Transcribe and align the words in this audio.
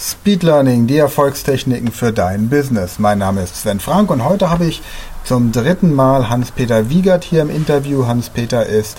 Speed 0.00 0.44
Learning, 0.44 0.86
die 0.86 0.98
Erfolgstechniken 0.98 1.90
für 1.90 2.12
dein 2.12 2.48
Business. 2.48 3.00
Mein 3.00 3.18
Name 3.18 3.42
ist 3.42 3.56
Sven 3.56 3.80
Frank 3.80 4.12
und 4.12 4.24
heute 4.24 4.48
habe 4.48 4.64
ich 4.64 4.80
zum 5.24 5.50
dritten 5.50 5.92
Mal 5.92 6.28
Hans-Peter 6.28 6.88
Wiegert 6.88 7.24
hier 7.24 7.42
im 7.42 7.50
Interview. 7.50 8.06
Hans-Peter 8.06 8.64
ist 8.64 8.98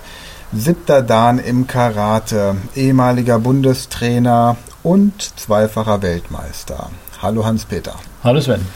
siebter 0.52 1.02
Dan 1.02 1.40
im 1.40 1.68
Karate, 1.68 2.58
ehemaliger 2.76 3.40
Bundestrainer 3.40 4.58
und 4.84 5.39
zweifacher 5.39 6.02
Weltmeister. 6.02 6.89
Hallo 7.21 7.45
Hans-Peter. 7.45 7.95
Hallo 8.21 8.41
Sven. 8.41 8.68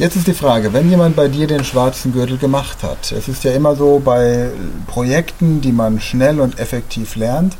Jetzt 0.00 0.16
ist 0.16 0.26
die 0.26 0.34
Frage, 0.34 0.72
wenn 0.72 0.90
jemand 0.90 1.14
bei 1.14 1.28
dir 1.28 1.46
den 1.46 1.62
schwarzen 1.62 2.12
Gürtel 2.12 2.36
gemacht 2.36 2.82
hat, 2.82 3.12
es 3.12 3.28
ist 3.28 3.44
ja 3.44 3.52
immer 3.52 3.76
so 3.76 4.02
bei 4.04 4.50
Projekten, 4.88 5.60
die 5.60 5.70
man 5.70 6.00
schnell 6.00 6.40
und 6.40 6.58
effektiv 6.58 7.14
lernt, 7.14 7.56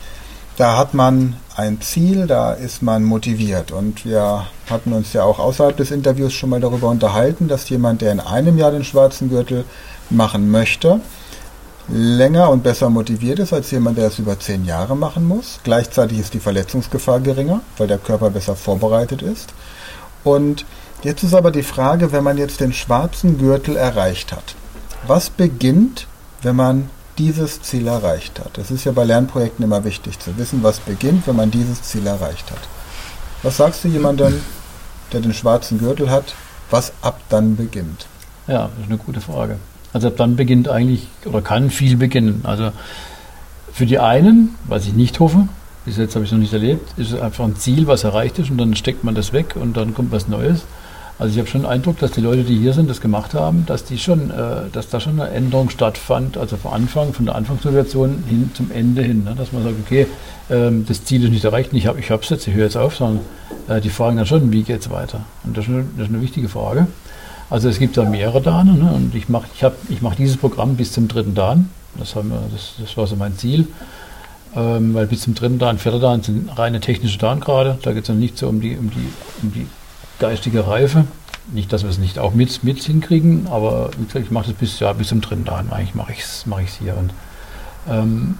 da 0.56 0.76
hat 0.76 0.94
man 0.94 1.36
ein 1.56 1.80
Ziel, 1.80 2.26
da 2.26 2.52
ist 2.52 2.82
man 2.82 3.04
motiviert. 3.04 3.72
Und 3.72 4.04
wir 4.04 4.46
hatten 4.68 4.92
uns 4.92 5.12
ja 5.12 5.24
auch 5.24 5.38
außerhalb 5.38 5.76
des 5.76 5.90
Interviews 5.90 6.32
schon 6.32 6.50
mal 6.50 6.60
darüber 6.60 6.88
unterhalten, 6.88 7.48
dass 7.48 7.68
jemand, 7.68 8.02
der 8.02 8.12
in 8.12 8.20
einem 8.20 8.58
Jahr 8.58 8.70
den 8.70 8.84
schwarzen 8.84 9.28
Gürtel 9.30 9.64
machen 10.10 10.50
möchte, 10.50 11.00
länger 11.88 12.50
und 12.50 12.62
besser 12.62 12.88
motiviert 12.88 13.38
ist 13.38 13.52
als 13.52 13.70
jemand, 13.70 13.98
der 13.98 14.08
es 14.08 14.18
über 14.18 14.38
zehn 14.38 14.64
Jahre 14.64 14.96
machen 14.96 15.26
muss. 15.26 15.60
Gleichzeitig 15.64 16.18
ist 16.18 16.34
die 16.34 16.40
Verletzungsgefahr 16.40 17.20
geringer, 17.20 17.60
weil 17.76 17.88
der 17.88 17.98
Körper 17.98 18.30
besser 18.30 18.56
vorbereitet 18.56 19.22
ist. 19.22 19.52
Und 20.22 20.64
jetzt 21.02 21.22
ist 21.22 21.34
aber 21.34 21.50
die 21.50 21.62
Frage, 21.62 22.12
wenn 22.12 22.24
man 22.24 22.38
jetzt 22.38 22.60
den 22.60 22.72
schwarzen 22.72 23.38
Gürtel 23.38 23.76
erreicht 23.76 24.32
hat, 24.32 24.54
was 25.06 25.28
beginnt, 25.28 26.06
wenn 26.42 26.56
man 26.56 26.90
dieses 27.18 27.62
Ziel 27.62 27.86
erreicht 27.86 28.40
hat. 28.40 28.58
Es 28.58 28.70
ist 28.70 28.84
ja 28.84 28.92
bei 28.92 29.04
Lernprojekten 29.04 29.64
immer 29.64 29.84
wichtig 29.84 30.18
zu 30.18 30.36
wissen, 30.36 30.62
was 30.62 30.80
beginnt, 30.80 31.26
wenn 31.26 31.36
man 31.36 31.50
dieses 31.50 31.82
Ziel 31.82 32.06
erreicht 32.06 32.50
hat. 32.50 32.58
Was 33.42 33.56
sagst 33.56 33.84
du 33.84 33.88
jemandem, 33.88 34.40
der 35.12 35.20
den 35.20 35.34
schwarzen 35.34 35.78
Gürtel 35.78 36.10
hat, 36.10 36.34
was 36.70 36.92
ab 37.02 37.20
dann 37.28 37.56
beginnt? 37.56 38.06
Ja, 38.46 38.68
das 38.68 38.84
ist 38.84 38.88
eine 38.88 38.98
gute 38.98 39.20
Frage. 39.20 39.58
Also 39.92 40.08
ab 40.08 40.14
dann 40.16 40.36
beginnt 40.36 40.68
eigentlich 40.68 41.06
oder 41.24 41.40
kann 41.40 41.70
viel 41.70 41.96
beginnen. 41.96 42.40
Also 42.44 42.72
für 43.72 43.86
die 43.86 43.98
einen, 43.98 44.54
was 44.64 44.86
ich 44.86 44.94
nicht 44.94 45.20
hoffe, 45.20 45.48
bis 45.84 45.96
jetzt 45.98 46.14
habe 46.14 46.24
ich 46.24 46.30
es 46.30 46.32
noch 46.32 46.40
nicht 46.40 46.52
erlebt, 46.52 46.98
ist 46.98 47.12
es 47.12 47.20
einfach 47.20 47.44
ein 47.44 47.56
Ziel, 47.56 47.86
was 47.86 48.04
erreicht 48.04 48.38
ist 48.38 48.50
und 48.50 48.58
dann 48.58 48.74
steckt 48.74 49.04
man 49.04 49.14
das 49.14 49.32
weg 49.32 49.54
und 49.54 49.76
dann 49.76 49.94
kommt 49.94 50.10
was 50.12 50.28
Neues. 50.28 50.64
Also 51.16 51.32
ich 51.32 51.38
habe 51.38 51.48
schon 51.48 51.62
den 51.62 51.70
Eindruck, 51.70 51.98
dass 51.98 52.10
die 52.10 52.20
Leute, 52.20 52.42
die 52.42 52.58
hier 52.58 52.72
sind, 52.72 52.90
das 52.90 53.00
gemacht 53.00 53.34
haben, 53.34 53.64
dass 53.66 53.84
die 53.84 53.98
schon, 53.98 54.30
äh, 54.30 54.68
dass 54.72 54.88
da 54.88 54.98
schon 54.98 55.20
eine 55.20 55.30
Änderung 55.30 55.70
stattfand, 55.70 56.36
also 56.36 56.56
vom 56.56 56.72
Anfang, 56.72 57.12
von 57.12 57.26
der 57.26 57.36
Anfangssituation 57.36 58.24
hin 58.28 58.50
zum 58.52 58.72
Ende 58.72 59.02
hin, 59.02 59.22
ne? 59.22 59.34
dass 59.36 59.52
man 59.52 59.62
sagt, 59.62 59.76
okay, 59.84 60.08
ähm, 60.50 60.84
das 60.88 61.04
Ziel 61.04 61.22
ist 61.22 61.30
nicht 61.30 61.44
erreicht, 61.44 61.72
ich 61.72 61.86
habe 61.86 62.00
ich 62.00 62.08
jetzt, 62.08 62.48
ich 62.48 62.54
höre 62.54 62.64
jetzt 62.64 62.76
auf, 62.76 62.96
sondern 62.96 63.20
äh, 63.68 63.80
die 63.80 63.90
fragen 63.90 64.16
dann 64.16 64.26
schon, 64.26 64.50
wie 64.52 64.64
geht 64.64 64.80
es 64.80 64.90
weiter? 64.90 65.20
Und 65.44 65.56
das 65.56 65.66
ist, 65.66 65.70
eine, 65.70 65.84
das 65.96 66.08
ist, 66.08 66.12
eine, 66.12 66.20
wichtige 66.20 66.48
Frage. 66.48 66.88
Also 67.48 67.68
es 67.68 67.78
gibt 67.78 67.96
da 67.96 68.04
mehrere 68.04 68.40
Dane 68.40 68.72
ne? 68.72 68.92
und 68.92 69.14
ich 69.14 69.28
mache 69.28 69.46
ich 69.54 69.64
ich 69.90 70.02
mach 70.02 70.16
dieses 70.16 70.36
Programm 70.36 70.74
bis 70.74 70.92
zum 70.92 71.06
dritten 71.06 71.34
Dan, 71.34 71.70
das, 71.96 72.16
haben 72.16 72.30
wir, 72.30 72.42
das, 72.52 72.74
das 72.80 72.96
war 72.96 73.06
so 73.06 73.14
mein 73.14 73.36
Ziel. 73.36 73.68
Ähm, 74.56 74.94
weil 74.94 75.06
bis 75.06 75.22
zum 75.22 75.34
dritten 75.34 75.58
Dan, 75.58 75.78
vierter 75.78 75.98
Dan 76.00 76.22
sind 76.22 76.48
reine 76.56 76.80
technische 76.80 77.18
Dan 77.18 77.40
gerade. 77.40 77.78
Da 77.82 77.92
geht 77.92 78.04
es 78.04 78.08
noch 78.08 78.16
nicht 78.16 78.38
so 78.38 78.48
um 78.48 78.60
die, 78.60 78.76
um 78.76 78.90
die, 78.90 79.08
um 79.42 79.52
die 79.52 79.66
geistige 80.18 80.66
Reife. 80.66 81.04
Nicht, 81.52 81.72
dass 81.72 81.82
wir 81.82 81.90
es 81.90 81.98
nicht 81.98 82.18
auch 82.18 82.32
mit, 82.32 82.64
mit 82.64 82.82
hinkriegen, 82.82 83.46
aber 83.50 83.90
ich 84.14 84.30
mache 84.30 84.46
das 84.46 84.54
bis, 84.54 84.80
ja, 84.80 84.92
bis 84.92 85.08
zum 85.08 85.20
dritten 85.20 85.44
Tag. 85.44 85.66
Eigentlich 85.70 85.94
mache 85.94 86.12
ich 86.12 86.20
es 86.20 86.46
mach 86.46 86.60
hier. 86.60 86.96
Und 86.96 87.12
ähm, 87.88 88.38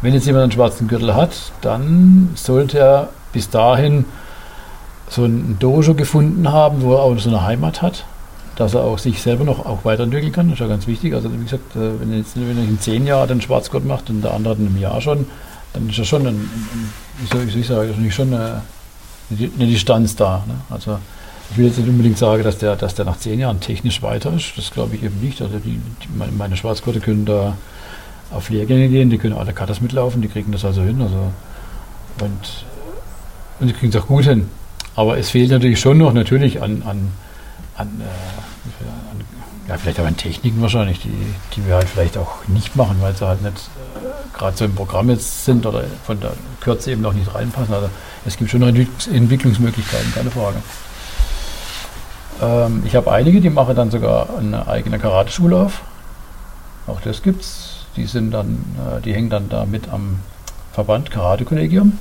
wenn 0.00 0.14
jetzt 0.14 0.26
jemand 0.26 0.44
einen 0.44 0.52
schwarzen 0.52 0.88
Gürtel 0.88 1.14
hat, 1.14 1.52
dann 1.60 2.30
sollte 2.34 2.78
er 2.78 3.08
bis 3.32 3.50
dahin 3.50 4.06
so 5.08 5.24
ein 5.24 5.58
Dojo 5.58 5.94
gefunden 5.94 6.50
haben, 6.50 6.82
wo 6.82 6.94
er 6.94 7.02
auch 7.02 7.18
so 7.18 7.28
eine 7.28 7.42
Heimat 7.42 7.82
hat, 7.82 8.04
dass 8.56 8.74
er 8.74 8.82
auch 8.82 8.98
sich 8.98 9.20
selber 9.22 9.44
noch 9.44 9.64
auch 9.64 9.84
weiterentwickeln 9.84 10.32
kann. 10.32 10.46
Das 10.48 10.54
ist 10.54 10.60
ja 10.60 10.66
ganz 10.66 10.86
wichtig. 10.86 11.14
Also 11.14 11.32
wie 11.32 11.44
gesagt, 11.44 11.76
äh, 11.76 12.00
wenn 12.00 12.12
er 12.12 12.18
jetzt 12.18 12.36
wenn 12.36 12.56
er 12.56 12.64
in 12.64 12.80
zehn 12.80 13.06
Jahren 13.06 13.28
den 13.28 13.40
Schwarzgurt 13.40 13.84
macht 13.84 14.10
und 14.10 14.22
der 14.22 14.32
andere 14.32 14.54
in 14.54 14.66
einem 14.66 14.80
Jahr 14.80 15.00
schon, 15.00 15.26
dann 15.72 15.88
ist 15.88 15.98
er 15.98 16.04
schon 16.04 16.26
ein, 16.26 16.50
wie 17.18 17.26
soll 17.26 17.60
ich 17.60 17.66
sagen, 17.66 18.10
schon 18.10 18.32
eine, 18.32 18.62
eine 19.30 19.66
Distanz 19.66 20.16
da. 20.16 20.44
Ne? 20.46 20.54
Also 20.70 20.98
ich 21.50 21.58
will 21.58 21.66
jetzt 21.66 21.78
nicht 21.78 21.88
unbedingt 21.88 22.18
sagen, 22.18 22.42
dass 22.42 22.58
der, 22.58 22.76
dass 22.76 22.94
der 22.94 23.04
nach 23.04 23.18
zehn 23.18 23.38
Jahren 23.38 23.60
technisch 23.60 24.02
weiter 24.02 24.32
ist. 24.32 24.52
Das 24.56 24.70
glaube 24.70 24.96
ich 24.96 25.02
eben 25.02 25.20
nicht. 25.20 25.40
Also 25.40 25.58
die, 25.58 25.80
die, 26.02 26.08
meine 26.36 26.56
Schwarzgurte 26.56 27.00
können 27.00 27.24
da 27.24 27.56
auf 28.32 28.50
Lehrgänge 28.50 28.88
gehen, 28.88 29.10
die 29.10 29.18
können 29.18 29.36
alle 29.36 29.52
Katas 29.52 29.80
mitlaufen, 29.80 30.22
die 30.22 30.28
kriegen 30.28 30.50
das 30.52 30.64
also 30.64 30.82
hin. 30.82 31.00
Also 31.00 31.32
und, 32.20 32.64
und 33.60 33.66
die 33.68 33.72
kriegen 33.72 33.90
es 33.90 33.96
auch 33.96 34.06
gut 34.06 34.24
hin. 34.24 34.48
Aber 34.94 35.18
es 35.18 35.30
fehlt 35.30 35.50
natürlich 35.50 35.78
schon 35.78 35.98
noch 35.98 36.12
natürlich 36.12 36.62
an, 36.62 36.82
an, 36.82 37.10
an, 37.76 38.00
äh, 38.00 38.04
an 39.10 39.24
ja, 39.68 39.76
vielleicht 39.76 40.00
auch 40.00 40.06
an 40.06 40.16
Techniken 40.16 40.60
wahrscheinlich, 40.62 41.00
die, 41.00 41.12
die 41.54 41.66
wir 41.66 41.74
halt 41.74 41.88
vielleicht 41.88 42.16
auch 42.16 42.46
nicht 42.48 42.76
machen, 42.76 42.96
weil 43.00 43.14
sie 43.14 43.26
halt 43.26 43.42
nicht 43.42 43.68
gerade 44.36 44.56
so 44.56 44.64
im 44.64 44.74
Programm 44.74 45.10
jetzt 45.10 45.44
sind 45.44 45.66
oder 45.66 45.84
von 46.04 46.20
der 46.20 46.32
Kürze 46.60 46.92
eben 46.92 47.02
noch 47.02 47.12
nicht 47.12 47.34
reinpassen. 47.34 47.74
Also 47.74 47.88
es 48.24 48.36
gibt 48.36 48.50
schon 48.50 48.62
Entwicklungsmöglichkeiten, 48.62 50.12
keine 50.14 50.30
Frage. 50.30 50.56
Ähm, 52.42 52.82
ich 52.84 52.94
habe 52.94 53.10
einige, 53.12 53.40
die 53.40 53.50
machen 53.50 53.76
dann 53.76 53.90
sogar 53.90 54.28
eine 54.38 54.68
eigene 54.68 54.98
Karateschule 54.98 55.56
auf. 55.56 55.82
Auch 56.86 57.00
das 57.00 57.22
gibt's. 57.22 57.86
Die 57.96 58.04
sind 58.04 58.30
dann, 58.30 58.64
äh, 58.76 59.00
die 59.00 59.14
hängen 59.14 59.30
dann 59.30 59.48
da 59.48 59.64
mit 59.64 59.88
am 59.88 60.20
Verband 60.72 61.10
Karate-Kollegium 61.10 61.98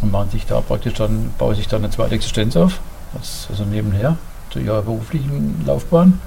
und 0.00 0.12
machen 0.12 0.30
sich 0.30 0.46
da 0.46 0.60
praktisch 0.60 0.94
dann, 0.94 1.32
bauen 1.38 1.54
sich 1.56 1.66
dann 1.66 1.82
eine 1.82 1.92
zweite 1.92 2.14
Existenz 2.14 2.56
auf. 2.56 2.80
Das 3.14 3.48
also 3.50 3.64
nebenher 3.64 4.16
zu 4.50 4.60
ihrer 4.60 4.82
beruflichen 4.82 5.64
Laufbahn. 5.66 6.20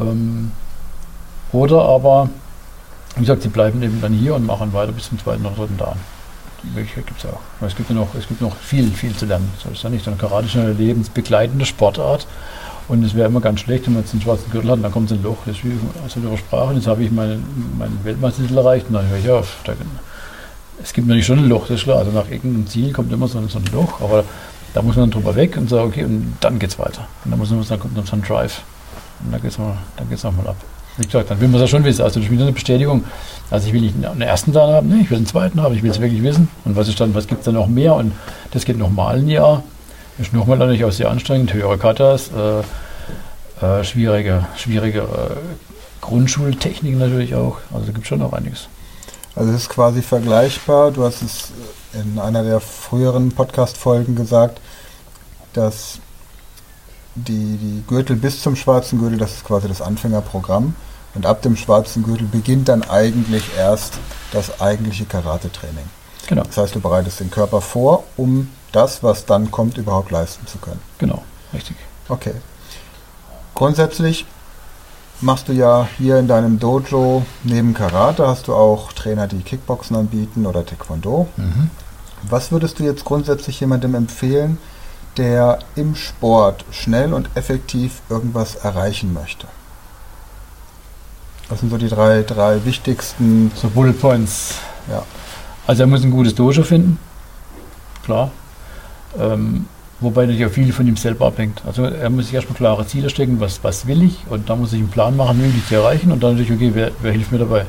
Ähm, 0.00 0.52
oder 1.52 1.82
aber, 1.82 2.28
wie 3.16 3.20
gesagt, 3.20 3.42
sie 3.42 3.48
bleiben 3.48 3.82
eben 3.82 4.00
dann 4.00 4.12
hier 4.12 4.34
und 4.34 4.46
machen 4.46 4.72
weiter 4.72 4.92
bis 4.92 5.08
zum 5.08 5.18
zweiten 5.18 5.44
oder 5.44 5.56
dritten 5.56 5.78
Tag. 5.78 5.96
Die 6.62 6.68
Möglichkeit 6.68 7.06
gibt 7.06 7.24
es 7.24 7.26
auch. 7.26 7.40
Aber 7.58 7.66
es 7.66 7.76
gibt 7.76 7.88
ja 7.88 7.94
noch, 7.94 8.14
es 8.14 8.28
gibt 8.28 8.40
noch 8.40 8.56
viel, 8.56 8.90
viel 8.90 9.14
zu 9.14 9.26
lernen. 9.26 9.50
So 9.62 9.70
ist 9.70 9.82
ja 9.82 9.90
nicht. 9.90 10.06
Eine 10.06 10.16
Karate 10.16 10.46
ist 10.46 10.56
eine 10.56 10.72
lebensbegleitende 10.72 11.64
Sportart. 11.64 12.26
Und 12.88 13.02
es 13.04 13.14
wäre 13.14 13.28
immer 13.28 13.40
ganz 13.40 13.60
schlecht, 13.60 13.86
wenn 13.86 13.94
man 13.94 14.02
jetzt 14.02 14.12
einen 14.12 14.22
schwarzen 14.22 14.50
Gürtel 14.50 14.70
hat, 14.70 14.82
dann 14.82 14.92
kommt 14.92 15.10
ein 15.10 15.22
Loch. 15.22 15.38
Das 15.44 15.56
ist 15.56 15.64
wie 15.64 15.72
aus 16.04 16.16
ihrer 16.16 16.36
Sprache. 16.36 16.74
Jetzt 16.74 16.86
habe 16.86 17.02
ich 17.02 17.10
meinen, 17.10 17.74
meinen 17.78 17.98
Weltmeistertitel 18.04 18.58
erreicht 18.58 18.86
und 18.88 18.94
dann 18.94 19.08
höre 19.08 19.18
ich 19.18 19.30
auf. 19.30 19.56
Da, 19.64 19.72
es 20.82 20.92
gibt 20.92 21.08
natürlich 21.08 21.26
schon 21.26 21.38
ein 21.38 21.48
Loch, 21.48 21.66
das 21.66 21.78
ist 21.78 21.84
klar. 21.84 21.98
Also 21.98 22.12
nach 22.12 22.30
irgendeinem 22.30 22.66
Ziel 22.66 22.92
kommt 22.92 23.12
immer 23.12 23.28
so 23.28 23.38
ein, 23.38 23.48
so 23.48 23.58
ein 23.58 23.64
Loch, 23.72 24.00
aber 24.00 24.24
da 24.74 24.82
muss 24.82 24.94
man 24.94 25.10
dann 25.10 25.22
drüber 25.22 25.34
weg 25.34 25.56
und 25.56 25.68
sagen, 25.68 25.88
okay, 25.88 26.04
und 26.04 26.36
dann 26.40 26.58
geht 26.58 26.70
es 26.70 26.78
weiter. 26.78 27.08
Und 27.24 27.30
dann, 27.30 27.38
muss 27.38 27.50
man, 27.50 27.64
dann 27.66 27.80
kommt 27.80 27.96
dann 27.96 28.04
so 28.04 28.14
ein 28.14 28.22
Drive. 28.22 28.62
Und 29.24 29.32
dann 29.32 29.40
geht 29.40 29.50
es 29.50 30.22
nochmal 30.22 30.48
ab. 30.48 30.56
Wie 30.98 31.04
gesagt, 31.04 31.30
dann 31.30 31.40
will 31.40 31.48
man 31.48 31.56
es 31.56 31.62
ja 31.62 31.68
schon 31.68 31.84
wissen. 31.84 32.02
Also 32.02 32.20
das 32.20 32.26
ist 32.26 32.32
wieder 32.32 32.42
eine 32.42 32.52
Bestätigung. 32.52 33.04
Also 33.50 33.66
ich 33.66 33.72
will 33.72 33.82
nicht 33.82 33.94
einen 34.04 34.22
ersten 34.22 34.52
dann 34.52 34.70
haben, 34.70 34.88
nee, 34.88 35.02
ich 35.02 35.10
will 35.10 35.18
einen 35.18 35.26
zweiten 35.26 35.62
haben, 35.62 35.74
ich 35.74 35.82
will 35.82 35.90
es 35.90 36.00
wirklich 36.00 36.22
wissen. 36.22 36.48
Und 36.64 36.76
was 36.76 36.88
ist 36.88 36.98
dann, 37.00 37.14
was 37.14 37.26
gibt 37.26 37.40
es 37.40 37.44
dann 37.44 37.54
noch 37.54 37.68
mehr? 37.68 37.94
Und 37.94 38.12
das 38.52 38.64
geht 38.64 38.78
nochmal 38.78 39.16
ein 39.16 39.28
Jahr. 39.28 39.62
Ist 40.18 40.32
nochmal 40.32 40.56
natürlich 40.56 40.84
auch 40.84 40.92
sehr 40.92 41.10
anstrengend, 41.10 41.52
höhere 41.52 41.76
Katas, 41.76 42.30
äh, 42.30 43.64
äh, 43.64 43.84
schwierige, 43.84 44.46
schwierige 44.56 45.00
äh, 45.00 45.36
Grundschultechniken 46.00 46.98
natürlich 46.98 47.34
auch. 47.34 47.58
Also 47.72 47.86
da 47.86 47.92
gibt 47.92 48.04
es 48.04 48.08
schon 48.08 48.20
noch 48.20 48.32
einiges. 48.32 48.68
Also 49.34 49.50
es 49.50 49.62
ist 49.62 49.68
quasi 49.68 50.00
vergleichbar. 50.00 50.90
Du 50.90 51.04
hast 51.04 51.20
es 51.20 51.50
in 51.92 52.18
einer 52.18 52.42
der 52.42 52.60
früheren 52.60 53.30
Podcast-Folgen 53.32 54.16
gesagt, 54.16 54.60
dass 55.52 55.98
die, 57.16 57.56
die 57.56 57.82
Gürtel 57.86 58.16
bis 58.16 58.42
zum 58.42 58.56
schwarzen 58.56 58.98
Gürtel, 58.98 59.18
das 59.18 59.32
ist 59.32 59.44
quasi 59.44 59.68
das 59.68 59.80
Anfängerprogramm. 59.80 60.74
Und 61.14 61.24
ab 61.24 61.40
dem 61.40 61.56
schwarzen 61.56 62.02
Gürtel 62.02 62.26
beginnt 62.26 62.68
dann 62.68 62.82
eigentlich 62.82 63.44
erst 63.56 63.94
das 64.32 64.60
eigentliche 64.60 65.06
Karate-Training. 65.06 65.88
Genau. 66.28 66.42
Das 66.42 66.58
heißt, 66.58 66.74
du 66.74 66.80
bereitest 66.80 67.20
den 67.20 67.30
Körper 67.30 67.62
vor, 67.62 68.04
um 68.16 68.50
das, 68.72 69.02
was 69.02 69.24
dann 69.24 69.50
kommt, 69.50 69.78
überhaupt 69.78 70.10
leisten 70.10 70.46
zu 70.46 70.58
können. 70.58 70.80
Genau, 70.98 71.22
richtig. 71.54 71.76
Okay. 72.08 72.34
Grundsätzlich 73.54 74.26
machst 75.22 75.48
du 75.48 75.52
ja 75.52 75.88
hier 75.96 76.18
in 76.18 76.28
deinem 76.28 76.58
Dojo 76.58 77.24
neben 77.42 77.72
Karate 77.72 78.26
hast 78.28 78.48
du 78.48 78.54
auch 78.54 78.92
Trainer, 78.92 79.26
die 79.26 79.40
Kickboxen 79.40 79.96
anbieten 79.96 80.44
oder 80.44 80.66
Taekwondo. 80.66 81.28
Mhm. 81.36 81.70
Was 82.28 82.52
würdest 82.52 82.78
du 82.78 82.84
jetzt 82.84 83.04
grundsätzlich 83.04 83.60
jemandem 83.60 83.94
empfehlen, 83.94 84.58
der 85.16 85.58
im 85.74 85.94
Sport 85.94 86.64
schnell 86.70 87.12
und 87.12 87.30
effektiv 87.34 88.00
irgendwas 88.08 88.56
erreichen 88.56 89.12
möchte? 89.12 89.46
Was 91.48 91.60
sind 91.60 91.70
so 91.70 91.78
die 91.78 91.88
drei, 91.88 92.22
drei 92.22 92.64
wichtigsten. 92.64 93.52
So 93.54 93.68
Bullet 93.68 93.92
Points. 93.92 94.56
Ja. 94.90 95.04
Also 95.66 95.82
er 95.82 95.86
muss 95.86 96.02
ein 96.02 96.10
gutes 96.10 96.34
Dojo 96.34 96.62
finden. 96.62 96.98
Klar. 98.04 98.30
Ähm, 99.18 99.66
wobei 100.00 100.22
natürlich 100.22 100.46
auch 100.46 100.50
viel 100.50 100.72
von 100.72 100.86
ihm 100.86 100.96
selber 100.96 101.26
abhängt. 101.26 101.62
Also 101.64 101.84
er 101.84 102.10
muss 102.10 102.26
sich 102.26 102.34
erstmal 102.34 102.56
klare 102.56 102.86
Ziele 102.86 103.10
stecken, 103.10 103.40
was, 103.40 103.62
was 103.62 103.86
will 103.86 104.02
ich 104.02 104.18
und 104.28 104.50
da 104.50 104.56
muss 104.56 104.72
ich 104.72 104.80
einen 104.80 104.90
Plan 104.90 105.16
machen, 105.16 105.40
wie 105.42 105.56
ich 105.56 105.68
die 105.68 105.74
erreichen 105.74 106.12
und 106.12 106.22
dann 106.22 106.32
natürlich, 106.32 106.52
okay, 106.52 106.70
wer, 106.74 106.90
wer 107.00 107.12
hilft 107.12 107.32
mir 107.32 107.38
dabei? 107.38 107.66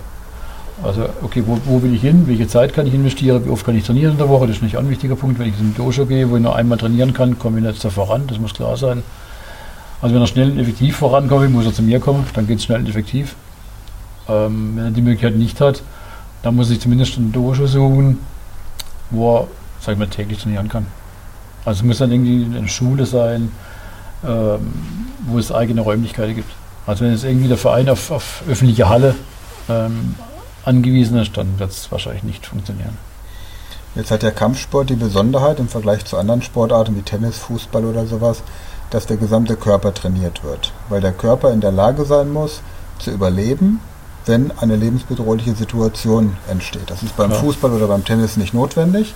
Also, 0.84 1.10
okay, 1.24 1.44
wo, 1.46 1.58
wo 1.66 1.82
will 1.82 1.94
ich 1.94 2.02
hin? 2.02 2.28
Welche 2.28 2.48
Zeit 2.48 2.74
kann 2.74 2.86
ich 2.86 2.94
investieren? 2.94 3.44
Wie 3.46 3.50
oft 3.50 3.66
kann 3.66 3.76
ich 3.76 3.84
trainieren 3.84 4.12
in 4.12 4.18
der 4.20 4.30
Woche? 4.30 4.46
Das 4.46 4.58
ist 4.58 4.62
nicht 4.62 4.78
ein 4.78 4.90
wichtiger 4.90 5.16
Punkt. 5.16 5.40
Wenn 5.40 5.50
ich 5.50 5.60
in 5.60 5.76
Dojo 5.76 6.06
gehe, 6.06 6.30
wo 6.30 6.36
ich 6.38 6.44
nur 6.44 6.56
einmal 6.56 6.78
trainieren 6.78 7.14
kann, 7.14 7.40
komme 7.40 7.58
ich 7.58 7.66
nicht 7.66 7.84
da 7.84 7.90
voran. 7.90 8.28
Das 8.28 8.38
muss 8.38 8.54
klar 8.54 8.78
sein. 8.78 9.02
Also, 10.02 10.14
wenn 10.14 10.22
er 10.22 10.28
schnell 10.28 10.52
und 10.52 10.60
effektiv 10.60 10.98
vorankommen 10.98 11.44
will, 11.44 11.50
muss 11.50 11.66
er 11.66 11.74
zu 11.74 11.82
mir 11.82 12.00
kommen. 12.00 12.28
Dann 12.34 12.46
geht 12.46 12.60
es 12.60 12.66
schnell 12.66 12.80
und 12.80 12.90
effektiv. 12.90 13.36
Ähm, 14.30 14.74
wenn 14.76 14.86
er 14.86 14.92
die 14.92 15.02
Möglichkeit 15.02 15.36
nicht 15.36 15.60
hat, 15.62 15.82
dann 16.44 16.56
muss 16.56 16.70
ich 16.70 16.80
zumindest 16.80 17.18
ein 17.18 17.32
Dojo 17.32 17.66
suchen, 17.66 18.20
wo 19.10 19.38
er, 19.38 19.48
sag 19.80 19.94
ich 19.94 20.00
mal, 20.00 20.08
täglich 20.08 20.38
trainieren 20.38 20.70
kann. 20.70 20.86
Also, 21.66 21.80
es 21.80 21.84
muss 21.84 21.98
dann 21.98 22.12
irgendwie 22.12 22.56
eine 22.56 22.68
Schule 22.68 23.08
sein, 23.08 23.52
ähm, 24.24 24.60
wo 25.26 25.40
es 25.40 25.52
eigene 25.52 25.82
Räumlichkeiten 25.82 26.36
gibt. 26.36 26.52
Also, 26.86 27.04
wenn 27.04 27.14
jetzt 27.14 27.24
irgendwie 27.24 27.48
der 27.48 27.58
Verein 27.58 27.90
auf, 27.90 28.12
auf 28.12 28.44
öffentliche 28.48 28.88
Halle 28.88 29.16
ähm, 29.70 30.14
angewiesen 30.68 31.18
ist, 31.18 31.36
dann 31.38 31.58
wird 31.60 31.72
es 31.72 31.92
wahrscheinlich 31.92 32.24
nicht 32.24 32.46
funktionieren. 32.46 32.98
Jetzt 33.96 34.12
hat 34.12 34.22
der 34.22 34.32
Kampfsport 34.32 34.90
die 34.90 34.96
Besonderheit 34.96 35.60
im 35.60 35.70
Vergleich 35.70 36.06
zu 36.06 36.18
anderen 36.18 36.44
Sportarten 36.44 36.96
wie 36.96 37.02
Tennis, 37.02 37.38
Fußball 37.40 37.84
oder 37.86 38.06
sowas, 38.06 38.44
dass 38.92 39.08
der 39.08 39.18
gesamte 39.18 39.56
Körper 39.56 39.94
trainiert 39.94 40.44
wird, 40.44 40.72
weil 40.90 41.02
der 41.02 41.14
Körper 41.14 41.52
in 41.52 41.62
der 41.62 41.72
Lage 41.72 42.06
sein 42.06 42.32
muss, 42.32 42.62
zu 43.00 43.12
überleben, 43.12 43.80
wenn 44.26 44.52
eine 44.60 44.76
lebensbedrohliche 44.76 45.56
Situation 45.56 46.38
entsteht. 46.48 46.90
Das 46.90 47.02
ist 47.02 47.16
beim 47.18 47.32
ja. 47.32 47.38
Fußball 47.38 47.72
oder 47.72 47.88
beim 47.88 48.06
Tennis 48.06 48.38
nicht 48.38 48.54
notwendig. 48.54 49.16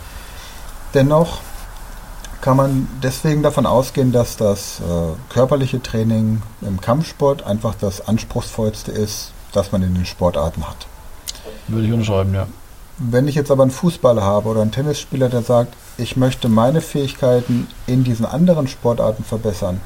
Dennoch 0.94 1.40
kann 2.42 2.58
man 2.58 2.88
deswegen 3.04 3.44
davon 3.44 3.66
ausgehen, 3.66 4.12
dass 4.12 4.36
das 4.36 4.80
äh, 4.80 5.34
körperliche 5.34 5.82
Training 5.82 6.42
im 6.62 6.82
Kampfsport 6.82 7.44
einfach 7.44 7.76
das 7.80 8.08
anspruchsvollste 8.08 8.92
ist, 8.92 9.32
das 9.52 9.72
man 9.72 9.84
in 9.84 9.94
den 9.94 10.06
Sportarten 10.06 10.68
hat. 10.68 10.88
Würde 11.68 11.88
ich 11.88 11.94
unterschreiben, 11.94 12.34
ja. 12.34 12.48
Wenn 12.98 13.28
ich 13.28 13.36
jetzt 13.36 13.50
aber 13.50 13.64
einen 13.64 13.72
Fußballer 13.72 14.22
habe 14.22 14.50
oder 14.50 14.62
einen 14.62 14.72
Tennisspieler, 14.72 15.30
der 15.30 15.42
sagt, 15.42 15.74
ich 15.98 16.18
möchte 16.18 16.50
meine 16.50 16.82
Fähigkeiten 16.82 17.68
in 17.88 18.04
diesen 18.04 18.26
anderen 18.26 18.68
Sportarten 18.68 19.24
verbessern, 19.24 19.82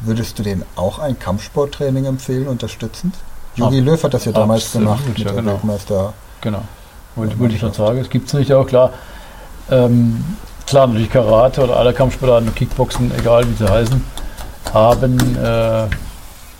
würdest 0.00 0.38
du 0.38 0.42
denen 0.42 0.64
auch 0.74 0.98
ein 0.98 1.18
Kampfsporttraining 1.18 2.06
empfehlen, 2.06 2.48
unterstützend? 2.48 3.14
Jogi 3.54 3.80
Löw 3.80 4.02
hat 4.02 4.14
das 4.14 4.24
ja 4.24 4.32
damals 4.32 4.66
Absolut, 4.66 4.88
gemacht 4.88 5.08
mit 5.08 5.18
ja, 5.18 5.24
der 5.24 5.34
genau. 5.34 5.52
Weltmeister. 5.52 6.12
Genau. 6.40 6.62
Wollte, 7.14 7.38
wollte 7.38 7.54
ich 7.54 7.62
noch 7.62 7.74
sagen, 7.74 7.98
es 7.98 8.10
gibt 8.10 8.28
es 8.28 8.34
nicht 8.34 8.52
auch 8.52 8.66
klar. 8.66 8.92
Ähm, 9.70 10.22
klar, 10.66 10.86
natürlich 10.86 11.10
Karate 11.10 11.62
oder 11.64 11.76
alle 11.76 11.94
Kampfsportarten, 11.94 12.54
Kickboxen, 12.54 13.10
egal 13.18 13.48
wie 13.48 13.54
sie 13.54 13.68
heißen, 13.68 14.04
haben 14.74 15.18
äh, 15.36 15.86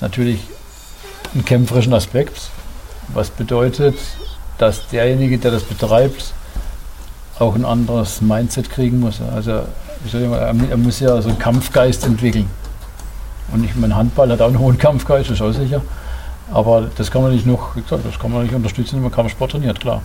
natürlich 0.01 0.41
einen 1.35 1.45
kämpferischen 1.45 1.93
Aspekt, 1.93 2.51
was 3.09 3.29
bedeutet, 3.31 3.97
dass 4.59 4.89
derjenige, 4.89 5.39
der 5.39 5.51
das 5.51 5.63
betreibt, 5.63 6.33
auch 7.39 7.55
ein 7.55 7.65
anderes 7.65 8.21
Mindset 8.21 8.71
kriegen 8.71 9.01
muss. 9.01 9.21
Also 9.35 9.63
er 10.13 10.77
muss 10.77 11.01
ja 11.01 11.21
so 11.21 11.29
einen 11.29 11.39
Kampfgeist 11.39 12.05
entwickeln. 12.05 12.49
Und 13.53 13.65
ich 13.65 13.75
mein 13.77 13.95
Handball 13.95 14.31
hat 14.31 14.41
auch 14.41 14.49
einen 14.49 14.59
hohen 14.59 14.79
Kampfgeist, 14.79 15.31
das 15.31 15.37
ist 15.37 15.43
auch 15.43 15.53
sicher. 15.53 15.83
Aber 16.53 16.89
das 16.97 17.11
kann 17.11 17.23
man 17.23 17.33
nicht 17.33 17.47
noch, 17.47 17.75
wie 17.77 17.83
gesagt, 17.83 18.05
das 18.07 18.19
kann 18.19 18.33
man 18.33 18.43
nicht 18.43 18.55
unterstützen, 18.55 18.97
wenn 18.97 19.03
man 19.03 19.13
Kampfsport 19.13 19.53
trainiert, 19.53 19.81
klar. 19.81 20.03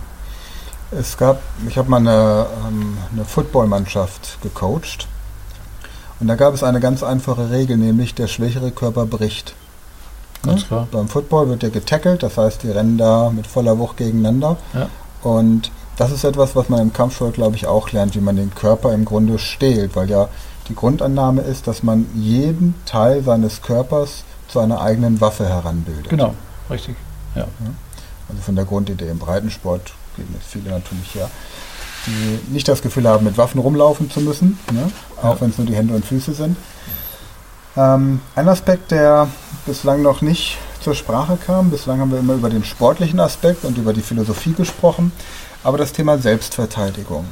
Es 0.90 1.16
gab, 1.16 1.40
ich 1.68 1.78
habe 1.78 1.88
mal 1.88 1.98
eine, 1.98 2.46
ähm, 2.68 2.98
eine 3.12 3.24
Footballmannschaft 3.24 4.42
gecoacht. 4.42 5.08
Und 6.20 6.28
da 6.28 6.34
gab 6.34 6.54
es 6.54 6.62
eine 6.62 6.80
ganz 6.80 7.02
einfache 7.02 7.50
Regel, 7.50 7.76
nämlich 7.76 8.14
der 8.14 8.26
schwächere 8.26 8.70
Körper 8.70 9.06
bricht. 9.06 9.54
Ganz 10.42 10.66
klar. 10.66 10.88
Beim 10.90 11.08
Football 11.08 11.48
wird 11.48 11.62
ja 11.62 11.68
getackelt, 11.68 12.22
das 12.22 12.36
heißt, 12.36 12.62
die 12.62 12.70
rennen 12.70 12.98
da 12.98 13.30
mit 13.30 13.46
voller 13.46 13.78
Wucht 13.78 13.96
gegeneinander. 13.96 14.56
Ja. 14.74 14.88
Und 15.22 15.70
das 15.96 16.10
ist 16.10 16.24
etwas, 16.24 16.56
was 16.56 16.68
man 16.68 16.80
im 16.80 16.92
Kampfsport, 16.92 17.34
glaube 17.34 17.56
ich, 17.56 17.66
auch 17.66 17.90
lernt, 17.92 18.14
wie 18.14 18.20
man 18.20 18.36
den 18.36 18.54
Körper 18.54 18.92
im 18.92 19.04
Grunde 19.04 19.38
stählt, 19.38 19.94
weil 19.94 20.10
ja 20.10 20.28
die 20.68 20.74
Grundannahme 20.74 21.42
ist, 21.42 21.66
dass 21.66 21.82
man 21.82 22.06
jeden 22.14 22.74
Teil 22.86 23.22
seines 23.22 23.62
Körpers 23.62 24.24
zu 24.48 24.58
einer 24.60 24.80
eigenen 24.80 25.20
Waffe 25.20 25.48
heranbildet. 25.48 26.08
Genau, 26.08 26.34
richtig. 26.70 26.96
Ja. 27.34 27.46
Also 28.28 28.42
von 28.42 28.56
der 28.56 28.64
Grundidee 28.64 29.08
im 29.08 29.18
Breitensport 29.18 29.92
gehen 30.16 30.28
jetzt 30.34 30.50
viele 30.50 30.70
natürlich 30.70 31.14
her, 31.14 31.30
die 32.06 32.52
nicht 32.52 32.68
das 32.68 32.82
Gefühl 32.82 33.08
haben, 33.08 33.24
mit 33.24 33.38
Waffen 33.38 33.60
rumlaufen 33.60 34.10
zu 34.10 34.20
müssen, 34.20 34.58
ne? 34.72 34.90
auch 35.18 35.34
ja. 35.34 35.40
wenn 35.40 35.50
es 35.50 35.58
nur 35.58 35.66
die 35.66 35.74
Hände 35.74 35.94
und 35.94 36.04
Füße 36.04 36.34
sind. 36.34 36.56
Ähm, 37.76 38.20
ein 38.34 38.48
Aspekt, 38.48 38.90
der 38.90 39.28
bislang 39.66 40.02
noch 40.02 40.22
nicht 40.22 40.58
zur 40.80 40.94
Sprache 40.94 41.36
kam, 41.36 41.70
bislang 41.70 42.00
haben 42.00 42.10
wir 42.10 42.18
immer 42.18 42.34
über 42.34 42.50
den 42.50 42.64
sportlichen 42.64 43.20
Aspekt 43.20 43.64
und 43.64 43.78
über 43.78 43.92
die 43.92 44.02
Philosophie 44.02 44.52
gesprochen, 44.52 45.12
aber 45.62 45.78
das 45.78 45.92
Thema 45.92 46.18
Selbstverteidigung. 46.18 47.26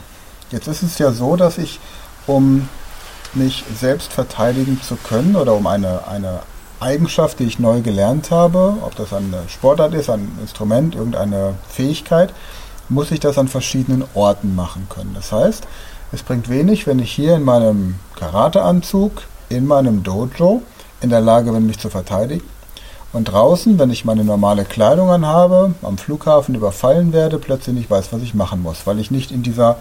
Jetzt 0.50 0.69
ist 0.69 0.82
es 0.82 0.99
ja 0.99 1.12
so, 1.12 1.37
dass 1.37 1.59
ich, 1.59 1.81
um 2.27 2.69
mich 3.35 3.65
selbst 3.79 4.12
verteidigen 4.12 4.81
zu 4.82 4.97
können 4.97 5.37
oder 5.37 5.55
um 5.55 5.67
eine, 5.67 6.06
eine 6.09 6.41
Eigenschaft, 6.81 7.38
die 7.38 7.44
ich 7.44 7.59
neu 7.59 7.81
gelernt 7.81 8.31
habe, 8.31 8.76
ob 8.83 8.97
das 8.97 9.12
eine 9.12 9.49
Sportart 9.49 9.94
ist, 9.94 10.11
ein 10.11 10.37
Instrument, 10.41 10.94
irgendeine 10.94 11.55
Fähigkeit, 11.69 12.33
muss 12.88 13.11
ich 13.11 13.21
das 13.21 13.38
an 13.38 13.49
verschiedenen 13.49 14.05
Orten 14.15 14.56
machen 14.56 14.88
können. 14.88 15.15
Das 15.15 15.31
heißt, 15.31 15.67
es 16.12 16.23
bringt 16.23 16.49
wenig, 16.49 16.87
wenn 16.87 16.99
ich 16.99 17.12
hier 17.12 17.37
in 17.37 17.44
meinem 17.44 17.97
Karateanzug 18.17 19.23
in 19.49 19.67
meinem 19.67 20.03
Dojo 20.03 20.62
in 21.00 21.11
der 21.11 21.20
Lage 21.20 21.52
bin, 21.52 21.67
mich 21.67 21.79
zu 21.79 21.91
verteidigen. 21.91 22.44
Und 23.12 23.25
draußen, 23.25 23.79
wenn 23.79 23.91
ich 23.91 24.05
meine 24.05 24.25
normale 24.25 24.64
Kleidung 24.64 25.11
anhabe, 25.11 25.75
am 25.82 25.99
Flughafen 25.99 26.55
überfallen 26.55 27.12
werde, 27.12 27.38
plötzlich 27.38 27.75
nicht 27.75 27.91
weiß, 27.91 28.12
was 28.12 28.23
ich 28.23 28.35
machen 28.35 28.62
muss, 28.62 28.87
weil 28.87 29.00
ich 29.00 29.11
nicht 29.11 29.32
in 29.32 29.43
dieser, 29.43 29.76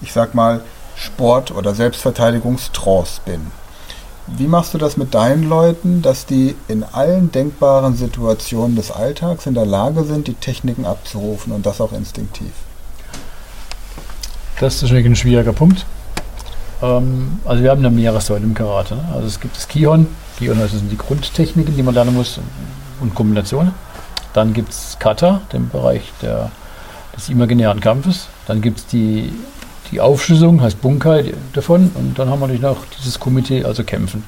ich 0.00 0.12
sag 0.12 0.34
mal, 0.34 0.62
Sport- 0.96 1.52
oder 1.52 1.74
Selbstverteidigungstrance 1.74 3.20
bin. 3.24 3.40
Wie 4.26 4.46
machst 4.46 4.72
du 4.74 4.78
das 4.78 4.96
mit 4.96 5.14
deinen 5.14 5.48
Leuten, 5.48 6.02
dass 6.02 6.26
die 6.26 6.54
in 6.68 6.84
allen 6.84 7.32
denkbaren 7.32 7.96
Situationen 7.96 8.76
des 8.76 8.90
Alltags 8.90 9.46
in 9.46 9.54
der 9.54 9.66
Lage 9.66 10.04
sind, 10.04 10.26
die 10.26 10.34
Techniken 10.34 10.84
abzurufen 10.84 11.52
und 11.52 11.66
das 11.66 11.80
auch 11.80 11.92
instinktiv? 11.92 12.52
Das 14.60 14.82
ist 14.82 14.92
ein 14.92 15.16
schwieriger 15.16 15.52
Punkt. 15.52 15.84
Ähm, 16.82 17.40
also 17.44 17.62
wir 17.62 17.70
haben 17.70 17.84
eine 17.84 17.90
Meeressäule 17.90 18.44
im 18.44 18.54
Karate. 18.54 18.94
Ne? 18.94 19.04
Also 19.12 19.26
es 19.26 19.40
gibt 19.40 19.56
das 19.56 19.66
Kihon. 19.66 20.06
Kihon 20.42 20.60
also 20.60 20.76
sind 20.76 20.90
die 20.90 20.98
Grundtechniken, 20.98 21.76
die 21.76 21.82
man 21.84 21.94
lernen 21.94 22.14
muss 22.14 22.40
und 23.00 23.14
Kombinationen. 23.14 23.72
Dann 24.32 24.52
gibt 24.52 24.70
es 24.70 24.96
Kata, 24.98 25.40
den 25.52 25.68
Bereich 25.68 26.02
der, 26.20 26.50
des 27.16 27.28
imaginären 27.28 27.80
Kampfes. 27.80 28.26
Dann 28.46 28.60
gibt 28.60 28.78
es 28.78 28.86
die, 28.86 29.32
die 29.92 30.00
Aufschlüsselung, 30.00 30.60
heißt 30.60 30.80
Bunkai 30.80 31.34
davon. 31.52 31.92
Und 31.94 32.18
dann 32.18 32.28
haben 32.28 32.40
wir 32.40 32.48
natürlich 32.48 32.62
noch 32.62 32.78
dieses 32.98 33.20
Komitee, 33.20 33.64
also 33.64 33.84
Kämpfen. 33.84 34.24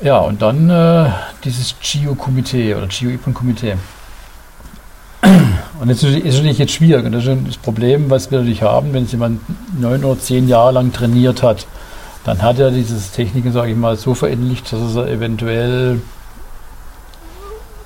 Ja, 0.00 0.18
und 0.18 0.40
dann 0.40 0.70
äh, 0.70 1.10
dieses 1.42 1.74
Gio-Komitee 1.80 2.76
oder 2.76 2.86
Gio-Ipon-Komitee. 2.86 3.74
Und 5.80 5.88
jetzt 5.88 6.04
ist 6.04 6.36
natürlich 6.36 6.58
jetzt 6.58 6.74
schwierig. 6.74 7.04
Und 7.04 7.12
das 7.12 7.26
ist 7.26 7.38
das 7.44 7.56
Problem, 7.56 8.08
was 8.08 8.30
wir 8.30 8.38
natürlich 8.38 8.62
haben, 8.62 8.92
wenn 8.92 9.06
jemand 9.06 9.40
neun 9.80 10.04
oder 10.04 10.20
zehn 10.20 10.46
Jahre 10.46 10.72
lang 10.72 10.92
trainiert 10.92 11.42
hat, 11.42 11.66
dann 12.28 12.42
hat 12.42 12.58
er 12.58 12.70
diese 12.70 12.96
Techniken, 13.12 13.52
sage 13.52 13.70
ich 13.70 13.76
mal, 13.76 13.96
so 13.96 14.14
verinnerlicht, 14.14 14.72
dass 14.72 14.94
er 14.96 15.08
eventuell 15.08 16.00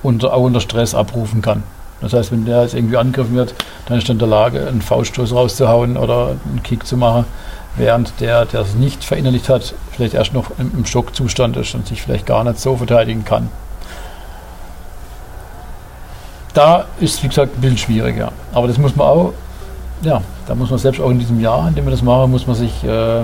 unter, 0.01 0.33
auch 0.33 0.43
unter 0.43 0.59
Stress 0.59 0.93
abrufen 0.93 1.41
kann. 1.41 1.63
Das 2.01 2.13
heißt, 2.13 2.31
wenn 2.31 2.45
der 2.45 2.63
jetzt 2.63 2.73
irgendwie 2.73 2.97
angegriffen 2.97 3.35
wird, 3.35 3.55
dann 3.87 3.97
ist 3.97 4.09
er 4.09 4.13
in 4.13 4.19
der 4.19 4.27
Lage, 4.27 4.67
einen 4.67 4.81
Fauststoß 4.81 5.33
rauszuhauen 5.33 5.95
oder 5.95 6.35
einen 6.49 6.61
Kick 6.63 6.85
zu 6.85 6.97
machen, 6.97 7.25
während 7.77 8.19
der, 8.19 8.45
der 8.45 8.61
es 8.61 8.75
nicht 8.75 9.03
verinnerlicht 9.03 9.49
hat, 9.49 9.73
vielleicht 9.91 10.13
erst 10.13 10.33
noch 10.33 10.51
im, 10.59 10.71
im 10.73 10.85
Schockzustand 10.85 11.55
ist 11.57 11.73
und 11.73 11.87
sich 11.87 12.01
vielleicht 12.01 12.25
gar 12.25 12.43
nicht 12.43 12.59
so 12.59 12.75
verteidigen 12.75 13.23
kann 13.23 13.49
da 16.53 16.85
ist 16.99 17.15
es, 17.15 17.23
wie 17.23 17.27
gesagt, 17.27 17.57
ein 17.57 17.61
bisschen 17.61 17.77
schwieriger. 17.77 18.31
Aber 18.53 18.67
das 18.67 18.77
muss 18.77 18.95
man 18.95 19.07
auch, 19.07 19.33
ja, 20.03 20.21
da 20.47 20.55
muss 20.55 20.69
man 20.69 20.79
selbst 20.79 21.01
auch 21.01 21.09
in 21.09 21.19
diesem 21.19 21.39
Jahr, 21.39 21.67
in 21.67 21.75
dem 21.75 21.85
wir 21.85 21.91
das 21.91 22.01
machen, 22.01 22.31
muss 22.31 22.47
man 22.47 22.55
sich 22.55 22.83
äh, 22.83 23.23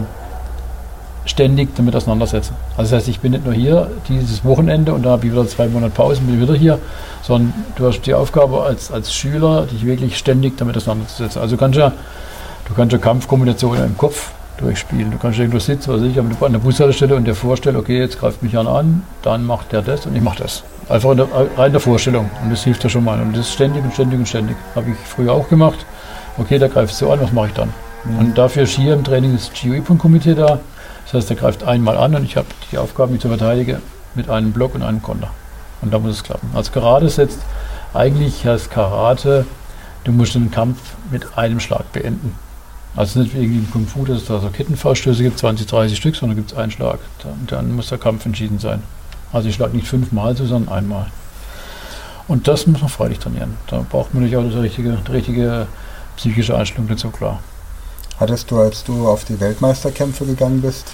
ständig 1.26 1.76
damit 1.76 1.96
auseinandersetzen. 1.96 2.56
Also 2.78 2.92
das 2.92 3.02
heißt, 3.02 3.10
ich 3.10 3.20
bin 3.20 3.32
nicht 3.32 3.46
nur 3.46 3.54
hier 3.54 3.90
dieses 4.08 4.44
Wochenende 4.44 4.94
und 4.94 5.04
da 5.04 5.12
habe 5.12 5.26
ich 5.26 5.32
wieder 5.32 5.48
zwei 5.48 5.68
Monate 5.68 5.94
Pause 5.94 6.22
und 6.22 6.28
bin 6.28 6.42
wieder 6.42 6.56
hier, 6.56 6.80
sondern 7.22 7.54
du 7.76 7.88
hast 7.88 8.02
die 8.02 8.14
Aufgabe 8.14 8.64
als, 8.64 8.92
als 8.92 9.14
Schüler, 9.14 9.66
dich 9.66 9.86
wirklich 9.86 10.18
ständig 10.18 10.58
damit 10.58 10.78
auseinanderzusetzen. 10.78 11.42
Also 11.42 11.56
du 11.56 11.60
kannst 11.60 11.78
ja, 11.78 11.92
du 12.68 12.74
kannst 12.74 12.94
ja 12.94 13.00
Kampfkombinationen 13.00 13.86
im 13.86 13.98
Kopf 13.98 14.32
durchspielen. 14.60 15.12
Du 15.12 15.18
kannst 15.18 15.40
irgendwo 15.40 15.60
sitzen 15.60 15.92
oder 15.92 16.04
ich 16.04 16.20
an 16.20 16.30
der 16.52 16.60
Bushaltestelle 16.60 17.16
und 17.16 17.26
dir 17.26 17.36
vorstellen, 17.36 17.76
okay, 17.76 18.00
jetzt 18.00 18.20
greift 18.20 18.44
mich 18.44 18.58
einer 18.58 18.72
an, 18.72 19.04
dann 19.22 19.46
macht 19.46 19.72
der 19.72 19.82
das 19.82 20.06
und 20.06 20.16
ich 20.16 20.22
mache 20.22 20.44
das. 20.44 20.64
Einfach 20.90 21.12
in 21.12 21.18
der, 21.18 21.28
rein 21.58 21.68
in 21.68 21.72
der 21.72 21.82
Vorstellung. 21.82 22.30
Und 22.44 22.52
das 22.52 22.64
hilft 22.64 22.84
ja 22.84 22.90
schon 22.90 23.04
mal. 23.04 23.22
Und 23.22 23.34
das 23.34 23.48
ist 23.48 23.54
ständig 23.54 23.84
und 23.84 23.94
ständig 23.94 24.20
und 24.20 24.28
ständig. 24.28 24.56
Habe 24.76 24.90
ich 24.90 24.98
früher 24.98 25.34
auch 25.34 25.48
gemacht. 25.48 25.86
Okay, 26.38 26.58
der 26.58 26.70
greift 26.70 26.96
so 26.96 27.12
an, 27.12 27.22
was 27.22 27.32
mache 27.32 27.48
ich 27.48 27.54
dann? 27.54 27.70
Mhm. 28.06 28.20
Und 28.20 28.38
dafür 28.38 28.64
ist 28.64 28.76
hier 28.76 28.94
im 28.94 29.04
Training 29.04 29.34
das 29.34 29.52
GUI-Komitee 29.62 30.34
da. 30.34 30.60
Das 31.12 31.22
heißt, 31.22 31.30
der 31.30 31.38
greift 31.38 31.64
einmal 31.64 31.98
an 31.98 32.16
und 32.16 32.24
ich 32.24 32.38
habe 32.38 32.48
die 32.72 32.78
Aufgabe, 32.78 33.12
mich 33.12 33.22
zu 33.22 33.30
verteidigen 33.30 33.82
mit 34.16 34.30
einem 34.30 34.52
Block 34.52 34.76
und 34.76 34.84
einem 34.84 35.02
Konter. 35.02 35.32
Und 35.82 35.94
da 35.94 36.00
muss 36.00 36.12
es 36.12 36.24
klappen. 36.24 36.50
Also 36.54 36.72
Karate 36.72 37.10
setzt 37.10 37.40
eigentlich 37.94 38.48
als 38.48 38.70
Karate 38.70 39.46
du 40.04 40.12
musst 40.12 40.36
den 40.36 40.52
Kampf 40.52 40.78
mit 41.12 41.38
einem 41.38 41.60
Schlag 41.60 41.92
beenden. 41.92 42.36
Also 42.96 43.20
nicht 43.20 43.34
wie 43.34 43.40
irgendwie 43.40 43.60
im 43.60 43.72
Kung 43.72 43.88
Fu, 43.88 44.04
dass 44.06 44.18
es 44.18 44.26
da 44.26 44.40
so 44.40 44.50
Kettenfausstöße 44.50 45.24
gibt, 45.24 45.38
20, 45.38 45.68
30 45.68 45.98
Stück, 45.98 46.16
sondern 46.16 46.36
gibt 46.36 46.52
es 46.52 46.58
einen 46.58 46.72
Schlag. 46.72 47.00
Dann, 47.24 47.46
dann 47.48 47.76
muss 47.76 47.90
der 47.90 47.98
Kampf 47.98 48.26
entschieden 48.26 48.60
sein. 48.60 48.82
Also 49.32 49.48
ich 49.48 49.56
schlage 49.56 49.76
nicht 49.76 49.88
fünfmal 49.88 50.36
zu, 50.36 50.46
sondern 50.46 50.74
einmal. 50.74 51.06
Und 52.28 52.48
das 52.48 52.68
muss 52.68 52.82
man 52.82 52.90
freilich 52.90 53.20
trainieren. 53.20 53.56
Da 53.68 53.86
braucht 53.88 54.14
man 54.14 54.24
natürlich 54.24 54.46
auch 54.46 54.52
die 54.52 54.60
richtige, 54.60 54.98
die 55.08 55.12
richtige 55.12 55.68
psychische 56.18 56.58
Einstellung 56.58 56.88
dazu, 56.88 57.10
klar. 57.10 57.40
Hattest 58.20 58.52
du, 58.52 58.60
als 58.60 58.84
du 58.84 59.08
auf 59.08 59.24
die 59.24 59.40
Weltmeisterkämpfe 59.40 60.26
gegangen 60.26 60.62
bist, 60.62 60.92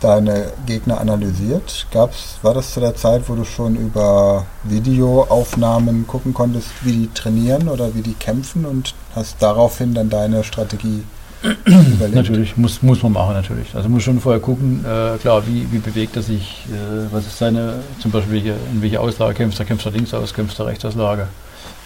deine 0.00 0.52
Gegner 0.64 1.00
analysiert? 1.00 1.86
Gab's, 1.92 2.38
war 2.40 2.54
das 2.54 2.72
zu 2.72 2.80
der 2.80 2.94
Zeit, 2.96 3.28
wo 3.28 3.34
du 3.34 3.44
schon 3.44 3.76
über 3.76 4.46
Videoaufnahmen 4.64 6.06
gucken 6.06 6.32
konntest, 6.32 6.70
wie 6.80 6.92
die 6.92 7.10
trainieren 7.12 7.68
oder 7.68 7.94
wie 7.94 8.00
die 8.00 8.14
kämpfen 8.14 8.64
und 8.64 8.94
hast 9.14 9.36
daraufhin 9.40 9.92
dann 9.92 10.08
deine 10.08 10.44
Strategie 10.44 11.04
überlegt? 11.66 12.14
Natürlich, 12.14 12.56
muss, 12.56 12.80
muss 12.80 13.02
man 13.02 13.12
machen 13.12 13.34
natürlich. 13.34 13.74
Also 13.74 13.90
muss 13.90 14.02
schon 14.02 14.18
vorher 14.18 14.40
gucken, 14.40 14.82
äh, 14.82 15.18
klar, 15.18 15.46
wie, 15.46 15.70
wie 15.70 15.78
bewegt 15.78 16.16
er 16.16 16.22
sich, 16.22 16.64
äh, 16.70 17.12
was 17.12 17.26
ist 17.26 17.36
seine, 17.36 17.80
zum 18.00 18.12
Beispiel 18.12 18.32
welche, 18.32 18.54
in 18.72 18.80
welche 18.80 18.98
Auslage 18.98 19.34
kämpft 19.34 19.60
er, 19.60 19.66
kämpft 19.66 19.84
er 19.84 19.92
links 19.92 20.14
aus, 20.14 20.32
kämpft 20.32 20.58
er 20.58 20.64
rechts 20.64 20.86
Auslage. 20.86 21.28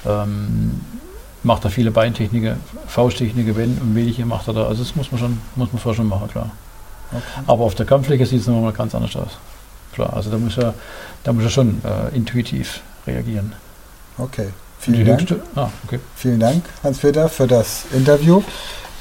Ähm, 0.06 0.80
macht 1.46 1.64
er 1.64 1.70
viele 1.70 1.90
Beintechniken, 1.92 2.56
Fausttechniken, 2.88 3.56
wenn 3.56 3.78
und 3.78 3.94
welche 3.94 4.26
macht 4.26 4.48
er 4.48 4.54
da. 4.54 4.66
Also 4.66 4.82
das 4.82 4.96
muss 4.96 5.12
man 5.12 5.20
schon, 5.20 5.38
muss 5.54 5.72
man 5.72 5.80
vorher 5.80 5.96
schon 5.96 6.08
machen, 6.08 6.28
klar. 6.28 6.50
Okay. 7.12 7.22
Aber 7.46 7.62
auf 7.64 7.76
der 7.76 7.86
Kampffläche 7.86 8.26
sieht 8.26 8.40
es 8.40 8.48
nochmal 8.48 8.72
ganz 8.72 8.92
anders 8.94 9.16
aus. 9.16 9.38
Klar, 9.94 10.12
also 10.12 10.30
da 10.30 10.36
muss 10.38 10.58
er, 10.58 10.74
da 11.22 11.32
muss 11.32 11.44
er 11.44 11.50
schon 11.50 11.80
äh, 11.84 12.08
intuitiv 12.14 12.80
reagieren. 13.06 13.52
Okay. 14.18 14.48
Vielen 14.80 15.06
Dank. 15.06 15.36
Ah, 15.54 15.68
okay. 15.86 16.00
Vielen 16.16 16.40
Dank, 16.40 16.64
Hans-Peter, 16.82 17.28
für 17.28 17.46
das 17.46 17.84
Interview. 17.92 18.42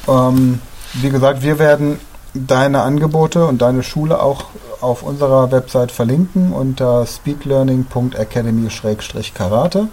Ähm, 0.07 0.59
wie 0.93 1.09
gesagt, 1.09 1.41
wir 1.41 1.57
werden 1.59 1.99
deine 2.33 2.81
Angebote 2.81 3.45
und 3.45 3.61
deine 3.61 3.83
Schule 3.83 4.21
auch 4.21 4.45
auf 4.81 5.03
unserer 5.03 5.51
Website 5.51 5.91
verlinken 5.91 6.53
unter 6.53 7.05
speedlearning.academy-karate. 7.05 9.89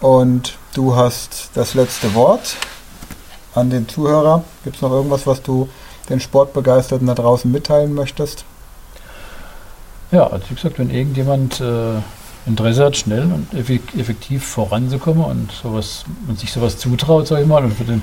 Und 0.00 0.58
du 0.74 0.94
hast 0.94 1.50
das 1.54 1.74
letzte 1.74 2.14
Wort 2.14 2.56
an 3.54 3.70
den 3.70 3.88
Zuhörer. 3.88 4.44
Gibt 4.64 4.76
es 4.76 4.82
noch 4.82 4.90
irgendwas, 4.90 5.26
was 5.26 5.42
du 5.42 5.68
den 6.08 6.20
Sportbegeisterten 6.20 7.06
da 7.06 7.14
draußen 7.14 7.50
mitteilen 7.50 7.94
möchtest? 7.94 8.44
Ja, 10.12 10.26
also 10.26 10.44
wie 10.50 10.54
gesagt, 10.54 10.78
wenn 10.78 10.90
irgendjemand 10.90 11.60
äh, 11.60 11.98
Interesse 12.46 12.84
hat, 12.84 12.96
schnell 12.96 13.24
und 13.24 13.52
effektiv 13.54 14.44
voranzukommen 14.46 15.24
und 15.24 15.50
sowas 15.50 16.04
und 16.28 16.38
sich 16.38 16.52
sowas 16.52 16.78
zutraut, 16.78 17.26
sage 17.26 17.42
ich 17.42 17.48
mal, 17.48 17.64
und 17.64 17.72
für 17.72 17.84
den, 17.84 18.02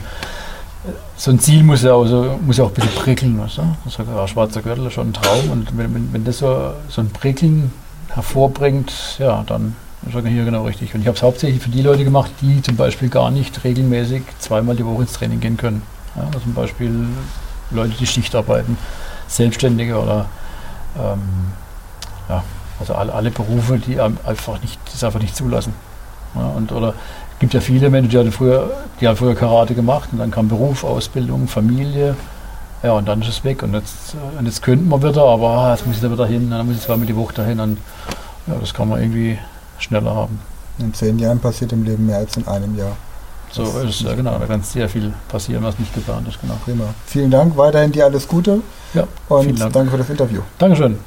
so 1.16 1.32
ein 1.32 1.40
Ziel 1.40 1.64
muss 1.64 1.82
ja 1.84 1.94
auch, 1.94 2.06
so, 2.06 2.38
muss 2.42 2.58
ja 2.58 2.66
auch 2.66 2.70
ein 2.70 2.74
bisschen 2.74 2.96
prickeln. 2.96 3.40
Weißt 3.40 3.60
du? 3.60 3.62
Das 3.86 3.98
ist 3.98 4.06
ja, 4.06 4.28
schwarzer 4.28 4.62
Gürtel 4.62 4.88
ist 4.88 4.94
schon 4.94 5.10
ein 5.10 5.14
Traum 5.14 5.50
und 5.52 5.78
wenn, 5.78 5.94
wenn, 5.94 6.12
wenn 6.12 6.24
das 6.26 6.40
so, 6.40 6.74
so 6.90 7.02
ein 7.02 7.10
Prickeln 7.10 7.72
hervorbringt, 8.10 8.92
ja, 9.20 9.44
dann 9.48 9.76
er 10.12 10.22
hier 10.28 10.46
genau 10.46 10.66
richtig. 10.66 10.94
Und 10.94 11.02
ich 11.02 11.08
habe 11.08 11.16
es 11.16 11.24
hauptsächlich 11.24 11.62
für 11.62 11.70
die 11.70 11.82
Leute 11.82 12.04
gemacht, 12.04 12.32
die 12.42 12.62
zum 12.62 12.76
Beispiel 12.76 13.10
gar 13.10 13.32
nicht 13.32 13.64
regelmäßig 13.64 14.24
zweimal 14.40 14.76
die 14.76 14.86
Woche 14.86 15.04
ins 15.04 15.14
Training 15.14 15.40
gehen 15.40 15.58
können. 15.58 15.82
Ja, 16.16 16.24
also 16.26 16.40
zum 16.40 16.54
Beispiel 16.54 17.08
Leute, 17.72 17.94
die 18.00 18.06
Schicht 18.06 18.36
arbeiten, 18.36 18.78
Selbstständige 19.28 20.00
oder 20.00 20.26
ähm, 20.98 21.22
ja, 22.30 22.44
also 22.80 22.94
alle, 22.96 23.14
alle, 23.14 23.32
Berufe, 23.32 23.80
die 23.80 24.00
einfach 24.00 24.62
nicht, 24.62 24.80
das 24.92 25.04
einfach 25.04 25.22
nicht 25.22 25.36
zulassen. 25.36 25.74
Ja, 26.36 26.48
und, 26.48 26.72
oder 26.72 26.90
es 27.34 27.40
gibt 27.40 27.54
ja 27.54 27.62
viele 27.62 27.90
Menschen, 27.90 28.10
die 28.10 28.18
hatten 28.18 28.32
früher, 28.32 28.70
die 29.00 29.08
haben 29.08 29.18
früher 29.18 29.36
Karate 29.36 29.74
gemacht 29.74 30.10
und 30.12 30.20
dann 30.20 30.32
kam 30.32 30.48
Beruf, 30.48 30.84
Ausbildung, 30.84 31.48
Familie. 31.48 32.16
Ja, 32.84 32.92
und 32.92 33.08
dann 33.08 33.22
ist 33.22 33.30
es 33.30 33.44
weg. 33.44 33.64
Und 33.64 33.74
jetzt, 33.74 34.14
äh, 34.14 34.40
und 34.40 34.46
jetzt 34.46 34.62
könnten 34.62 34.90
wir 34.90 35.02
wieder, 35.02 35.24
aber 35.24 35.50
ah, 35.50 35.72
jetzt 35.72 35.88
muss 35.88 35.96
ich 35.96 36.02
da 36.02 36.12
wieder 36.12 36.26
hin, 36.26 36.50
dann 36.50 36.68
muss 36.68 36.76
ich 36.76 36.82
zweimal 36.82 37.08
die 37.08 37.16
Woche 37.16 37.34
dahin. 37.34 37.60
Und 37.60 37.78
ja, 38.48 38.56
das 38.60 38.74
kann 38.74 38.90
man 38.90 39.02
irgendwie 39.02 39.40
schneller 39.80 40.16
haben. 40.16 40.40
In 40.80 40.94
zehn 40.94 41.20
Jahren 41.20 41.40
passiert 41.40 41.72
im 41.72 41.84
Leben 41.84 42.06
mehr 42.06 42.18
als 42.18 42.36
in 42.38 42.48
einem 42.48 42.78
Jahr. 42.78 42.96
So 43.52 43.64
das 43.64 43.84
ist 43.84 44.02
ja 44.02 44.16
genau, 44.16 44.38
da 44.40 44.46
kann 44.48 44.64
sehr 44.64 44.90
viel 44.90 45.14
passieren, 45.28 45.64
was 45.64 45.78
nicht 45.78 45.94
geplant 45.94 46.28
ist. 46.28 46.42
Genau. 46.42 46.56
Prima. 46.66 46.86
Vielen 47.06 47.30
Dank, 47.30 47.56
weiterhin 47.56 47.92
dir 47.92 48.06
alles 48.06 48.28
Gute. 48.28 48.62
Ja, 48.96 49.08
und 49.30 49.60
Dank. 49.60 49.74
danke 49.74 49.92
für 49.92 49.98
das 49.98 50.10
Interview. 50.10 50.42
Dankeschön. 50.58 50.98